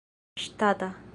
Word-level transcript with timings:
ŝtata 0.45 0.89